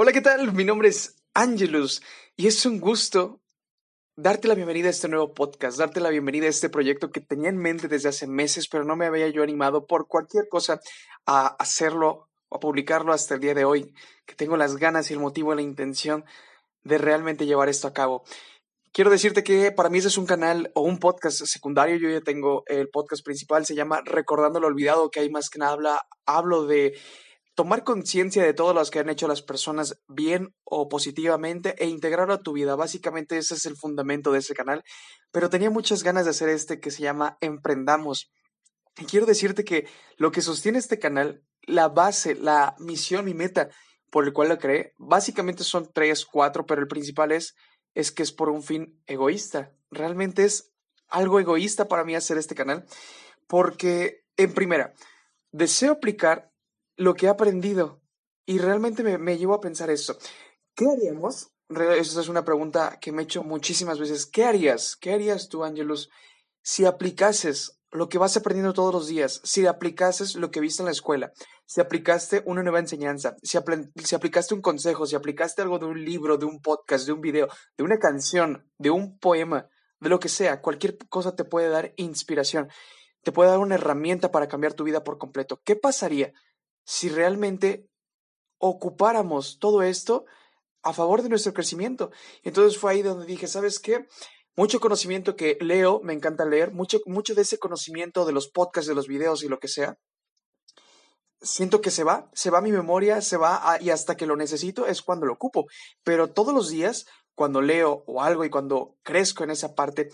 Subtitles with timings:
[0.00, 0.52] Hola, ¿qué tal?
[0.52, 2.04] Mi nombre es Angelus
[2.36, 3.40] y es un gusto
[4.14, 7.48] darte la bienvenida a este nuevo podcast, darte la bienvenida a este proyecto que tenía
[7.48, 10.80] en mente desde hace meses, pero no me había yo animado por cualquier cosa
[11.26, 13.92] a hacerlo o a publicarlo hasta el día de hoy,
[14.24, 16.24] que tengo las ganas y el motivo y la intención
[16.84, 18.22] de realmente llevar esto a cabo.
[18.92, 21.96] Quiero decirte que para mí ese es un canal o un podcast secundario.
[21.96, 25.58] Yo ya tengo el podcast principal, se llama Recordando lo Olvidado, que hay más que
[25.58, 26.96] nada habla, hablo de
[27.58, 32.34] tomar conciencia de todo lo que han hecho las personas bien o positivamente e integrarlo
[32.34, 32.76] a tu vida.
[32.76, 34.84] Básicamente ese es el fundamento de ese canal.
[35.32, 38.30] Pero tenía muchas ganas de hacer este que se llama Emprendamos.
[38.96, 39.88] Y quiero decirte que
[40.18, 43.70] lo que sostiene este canal, la base, la misión y meta
[44.08, 47.56] por el cual lo creé, básicamente son tres, cuatro, pero el principal es,
[47.92, 49.72] es que es por un fin egoísta.
[49.90, 50.70] Realmente es
[51.08, 52.86] algo egoísta para mí hacer este canal
[53.48, 54.94] porque, en primera,
[55.50, 56.47] deseo aplicar
[56.98, 58.02] lo que he aprendido.
[58.44, 60.18] Y realmente me, me llevo a pensar eso.
[60.74, 61.50] ¿Qué haríamos?
[61.70, 64.26] Esa es una pregunta que me he hecho muchísimas veces.
[64.26, 64.96] ¿Qué harías?
[64.96, 66.10] ¿Qué harías tú, Angelus,
[66.62, 69.40] si aplicases lo que vas aprendiendo todos los días?
[69.44, 71.32] Si aplicases lo que viste en la escuela,
[71.66, 73.58] si aplicaste una nueva enseñanza, si,
[74.02, 77.20] si aplicaste un consejo, si aplicaste algo de un libro, de un podcast, de un
[77.20, 79.68] video, de una canción, de un poema,
[80.00, 82.68] de lo que sea, cualquier cosa te puede dar inspiración,
[83.22, 85.60] te puede dar una herramienta para cambiar tu vida por completo.
[85.64, 86.32] ¿Qué pasaría
[86.88, 87.86] si realmente
[88.56, 90.24] ocupáramos todo esto
[90.82, 92.10] a favor de nuestro crecimiento.
[92.44, 94.06] Entonces fue ahí donde dije, ¿sabes qué?
[94.56, 98.88] Mucho conocimiento que leo, me encanta leer, mucho, mucho de ese conocimiento de los podcasts,
[98.88, 99.98] de los videos y lo que sea,
[101.42, 104.86] siento que se va, se va mi memoria, se va y hasta que lo necesito
[104.86, 105.66] es cuando lo ocupo.
[106.04, 110.08] Pero todos los días, cuando leo o algo y cuando crezco en esa parte,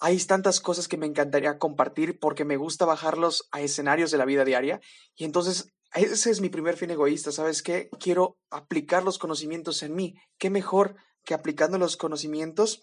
[0.00, 4.24] hay tantas cosas que me encantaría compartir porque me gusta bajarlos a escenarios de la
[4.24, 4.80] vida diaria
[5.14, 7.88] y entonces ese es mi primer fin egoísta, ¿sabes qué?
[7.98, 10.16] Quiero aplicar los conocimientos en mí.
[10.38, 12.82] ¿Qué mejor que aplicando los conocimientos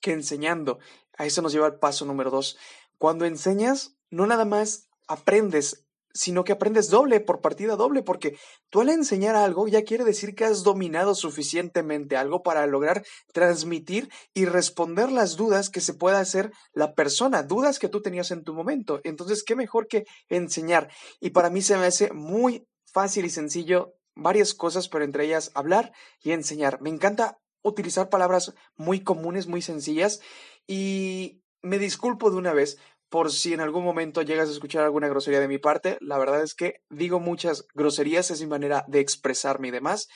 [0.00, 0.78] que enseñando?
[1.16, 2.56] A eso nos lleva al paso número dos.
[2.98, 5.81] Cuando enseñas, no nada más aprendes
[6.14, 8.36] sino que aprendes doble por partida doble, porque
[8.70, 14.10] tú al enseñar algo ya quiere decir que has dominado suficientemente algo para lograr transmitir
[14.34, 18.44] y responder las dudas que se pueda hacer la persona, dudas que tú tenías en
[18.44, 19.00] tu momento.
[19.04, 20.90] Entonces, ¿qué mejor que enseñar?
[21.20, 25.50] Y para mí se me hace muy fácil y sencillo varias cosas, pero entre ellas
[25.54, 26.80] hablar y enseñar.
[26.82, 30.20] Me encanta utilizar palabras muy comunes, muy sencillas
[30.66, 32.78] y me disculpo de una vez
[33.12, 35.98] por si en algún momento llegas a escuchar alguna grosería de mi parte.
[36.00, 40.08] La verdad es que digo muchas groserías, es mi manera de expresarme y demás,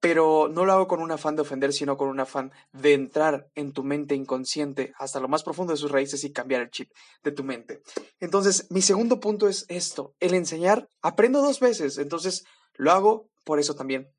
[0.00, 3.48] pero no lo hago con un afán de ofender, sino con un afán de entrar
[3.54, 6.90] en tu mente inconsciente hasta lo más profundo de sus raíces y cambiar el chip
[7.22, 7.80] de tu mente.
[8.20, 10.90] Entonces, mi segundo punto es esto, el enseñar.
[11.00, 14.12] Aprendo dos veces, entonces lo hago por eso también.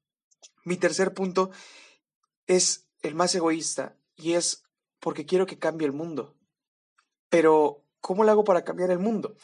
[0.65, 1.51] Mi tercer punto
[2.47, 4.63] es el más egoísta y es
[4.99, 6.35] porque quiero que cambie el mundo.
[7.29, 9.37] Pero ¿Cómo lo hago para cambiar el mundo?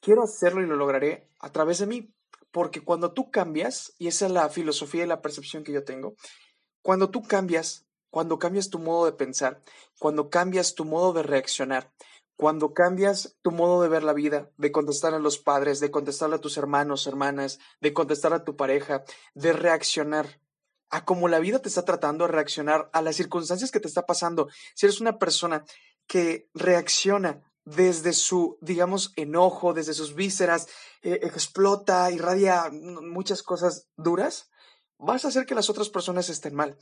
[0.00, 2.10] Quiero hacerlo y lo lograré a través de mí,
[2.50, 6.14] porque cuando tú cambias, y esa es la filosofía y la percepción que yo tengo,
[6.80, 9.62] cuando tú cambias, cuando cambias tu modo de pensar,
[9.98, 11.92] cuando cambias tu modo de reaccionar,
[12.34, 16.32] cuando cambias tu modo de ver la vida, de contestar a los padres, de contestar
[16.32, 20.40] a tus hermanos, hermanas, de contestar a tu pareja, de reaccionar
[20.88, 24.06] a cómo la vida te está tratando, a reaccionar a las circunstancias que te está
[24.06, 24.48] pasando.
[24.74, 25.64] Si eres una persona
[26.06, 30.68] que reacciona desde su, digamos, enojo, desde sus vísceras,
[31.02, 34.50] eh, explota, irradia muchas cosas duras,
[34.98, 36.76] vas a hacer que las otras personas estén mal.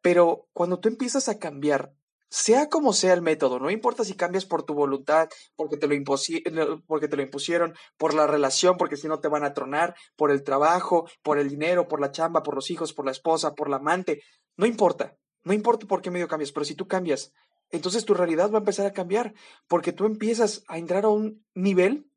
[0.00, 1.94] Pero cuando tú empiezas a cambiar,
[2.30, 6.82] sea como sea el método, no importa si cambias por tu voluntad, porque te lo,
[6.86, 10.30] porque te lo impusieron, por la relación, porque si no te van a tronar, por
[10.30, 13.68] el trabajo, por el dinero, por la chamba, por los hijos, por la esposa, por
[13.68, 14.22] la amante,
[14.56, 15.16] no importa.
[15.42, 17.32] No importa por qué medio cambias, pero si tú cambias,
[17.70, 19.34] entonces tu realidad va a empezar a cambiar,
[19.68, 22.10] porque tú empiezas a entrar a un nivel,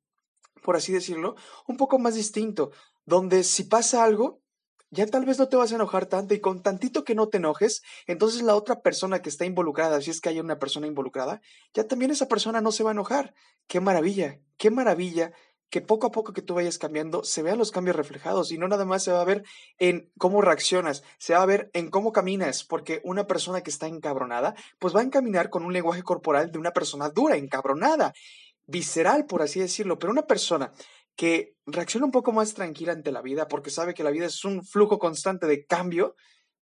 [0.61, 1.35] por así decirlo,
[1.67, 2.71] un poco más distinto,
[3.05, 4.41] donde si pasa algo,
[4.89, 7.37] ya tal vez no te vas a enojar tanto y con tantito que no te
[7.37, 11.41] enojes, entonces la otra persona que está involucrada, si es que hay una persona involucrada,
[11.73, 13.33] ya también esa persona no se va a enojar.
[13.67, 15.33] Qué maravilla, qué maravilla
[15.73, 18.67] que poco a poco que tú vayas cambiando se vean los cambios reflejados y no
[18.67, 19.43] nada más se va a ver
[19.79, 23.87] en cómo reaccionas, se va a ver en cómo caminas, porque una persona que está
[23.87, 28.13] encabronada, pues va a encaminar con un lenguaje corporal de una persona dura, encabronada,
[28.67, 30.71] visceral, por así decirlo, pero una persona
[31.15, 34.45] que reacciona un poco más tranquila ante la vida porque sabe que la vida es
[34.45, 36.15] un flujo constante de cambio,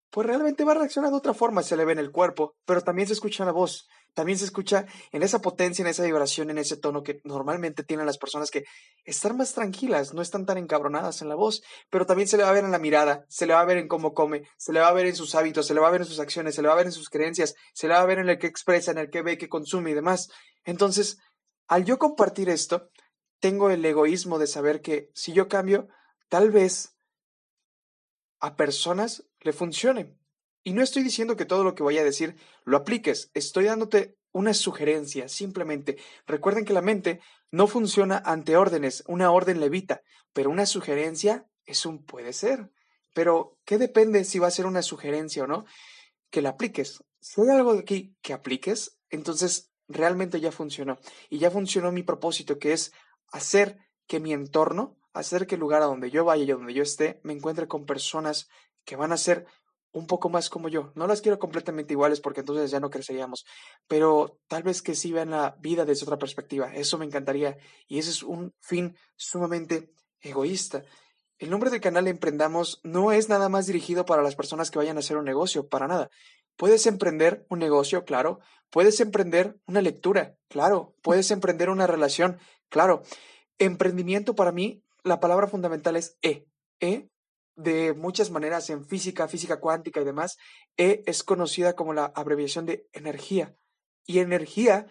[0.10, 2.81] pues realmente va a reaccionar de otra forma, se le ve en el cuerpo, pero
[2.81, 6.58] también se escucha la voz, también se escucha en esa potencia, en esa vibración, en
[6.58, 8.66] ese tono que normalmente tienen las personas que
[9.06, 12.50] están más tranquilas, no están tan encabronadas en la voz, pero también se le va
[12.50, 14.80] a ver en la mirada, se le va a ver en cómo come, se le
[14.80, 16.62] va a ver en sus hábitos, se le va a ver en sus acciones, se
[16.62, 18.48] le va a ver en sus creencias, se le va a ver en el que
[18.48, 20.30] expresa, en el que ve, que consume y demás.
[20.66, 21.18] Entonces,
[21.68, 22.90] al yo compartir esto,
[23.40, 25.88] tengo el egoísmo de saber que si yo cambio,
[26.28, 26.96] tal vez
[28.40, 30.19] a personas le funcione.
[30.64, 34.18] Y no estoy diciendo que todo lo que voy a decir lo apliques, estoy dándote
[34.32, 35.98] una sugerencia, simplemente.
[36.28, 37.22] Recuerden que la mente
[37.52, 40.02] no funciona ante órdenes, una orden levita,
[40.34, 42.72] pero una sugerencia es un puede ser.
[43.14, 45.66] Pero, ¿qué depende si va a ser una sugerencia o no?
[46.30, 47.04] Que la apliques.
[47.20, 51.00] Si hay algo de aquí que apliques, entonces realmente ya funcionó.
[51.30, 52.94] Y ya funcionó mi propósito, que es
[53.32, 53.78] hacer
[54.08, 56.84] que mi entorno, hacer que el lugar a donde yo vaya y a donde yo
[56.84, 58.48] esté, me encuentre con personas
[58.86, 59.48] que van a ser
[59.91, 60.91] un poco más como yo.
[60.95, 63.45] No las quiero completamente iguales porque entonces ya no creceríamos,
[63.88, 66.74] pero tal vez que sí vean la vida desde otra perspectiva.
[66.74, 67.57] Eso me encantaría
[67.88, 69.91] y ese es un fin sumamente
[70.21, 70.83] egoísta.
[71.38, 74.97] El nombre del canal Emprendamos no es nada más dirigido para las personas que vayan
[74.97, 76.09] a hacer un negocio, para nada.
[76.57, 78.39] Puedes emprender un negocio, claro.
[78.69, 80.94] Puedes emprender una lectura, claro.
[81.01, 82.38] Puedes emprender una relación,
[82.68, 83.03] claro.
[83.57, 86.45] Emprendimiento para mí, la palabra fundamental es E.
[86.81, 87.07] E
[87.60, 90.38] de muchas maneras en física, física cuántica y demás,
[90.78, 93.54] E es conocida como la abreviación de energía.
[94.06, 94.88] Y energía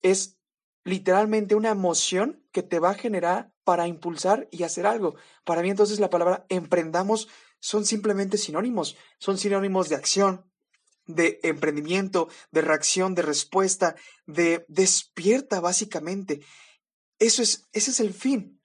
[0.00, 0.38] es
[0.82, 5.16] literalmente una emoción que te va a generar para impulsar y hacer algo.
[5.44, 7.28] Para mí entonces la palabra emprendamos
[7.60, 10.50] son simplemente sinónimos, son sinónimos de acción,
[11.06, 13.94] de emprendimiento, de reacción, de respuesta,
[14.26, 16.40] de despierta básicamente.
[17.18, 18.58] Eso es, ese es el fin.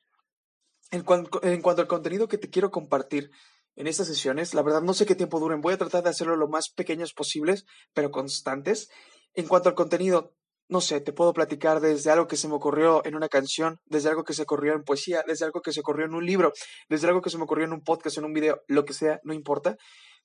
[0.91, 3.31] En, cuanto al contenido que te quiero compartir
[3.77, 6.35] en estas sesiones, la verdad no sé qué tiempo duren, voy a tratar de hacerlo
[6.35, 8.89] lo más pequeños posibles, pero constantes.
[9.33, 10.35] En cuanto al contenido,
[10.67, 14.09] no sé, te puedo platicar desde algo que se me ocurrió en una canción, desde
[14.09, 16.51] algo que se ocurrió en poesía, desde algo que se ocurrió en un libro,
[16.89, 19.21] desde algo que se me ocurrió en un podcast, en un video, lo que sea,
[19.23, 19.77] no importa,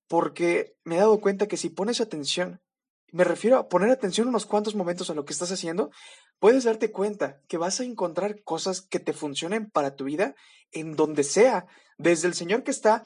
[0.08, 2.60] porque me he dado cuenta que si pones atención
[3.12, 5.90] me refiero a poner atención unos cuantos momentos a lo que estás haciendo,
[6.38, 10.34] puedes darte cuenta que vas a encontrar cosas que te funcionen para tu vida
[10.72, 11.66] en donde sea,
[11.98, 13.04] desde el señor que está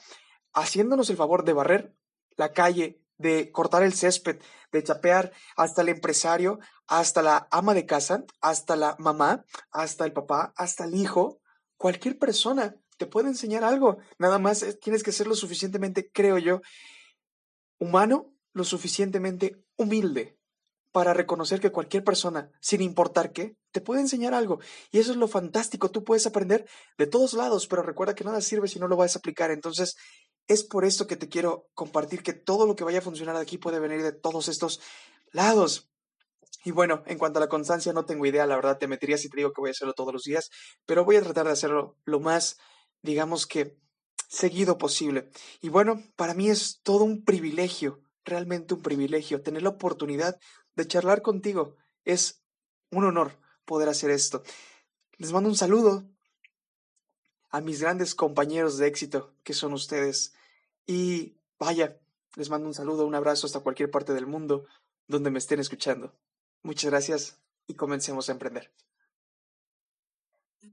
[0.53, 1.95] haciéndonos el favor de barrer
[2.37, 4.41] la calle, de cortar el césped,
[4.73, 10.13] de chapear, hasta el empresario, hasta la ama de casa, hasta la mamá, hasta el
[10.13, 11.41] papá, hasta el hijo,
[11.77, 13.99] cualquier persona te puede enseñar algo.
[14.19, 16.63] Nada más tienes que ser lo suficientemente, creo yo,
[17.79, 20.39] humano, lo suficientemente humilde
[20.93, 24.59] para reconocer que cualquier persona, sin importar qué, te puede enseñar algo.
[24.91, 25.91] Y eso es lo fantástico.
[25.91, 26.69] Tú puedes aprender
[26.99, 29.51] de todos lados, pero recuerda que nada sirve si no lo vas a aplicar.
[29.51, 29.97] Entonces,
[30.49, 33.57] es por esto que te quiero compartir que todo lo que vaya a funcionar aquí
[33.57, 34.81] puede venir de todos estos
[35.31, 35.89] lados.
[36.65, 39.31] Y bueno, en cuanto a la constancia, no tengo idea, la verdad te metería si
[39.31, 40.51] te digo que voy a hacerlo todos los días,
[40.85, 42.59] pero voy a tratar de hacerlo lo más,
[43.01, 43.79] digamos que,
[44.29, 45.31] seguido posible.
[45.63, 50.41] Y bueno, para mí es todo un privilegio realmente un privilegio tener la oportunidad
[50.75, 51.77] de charlar contigo.
[52.05, 52.43] Es
[52.91, 54.43] un honor poder hacer esto.
[55.19, 56.09] Les mando un saludo
[57.51, 60.35] a mis grandes compañeros de éxito que son ustedes.
[60.87, 62.01] Y vaya,
[62.37, 64.67] les mando un saludo, un abrazo hasta cualquier parte del mundo
[65.07, 66.15] donde me estén escuchando.
[66.63, 68.73] Muchas gracias y comencemos a emprender.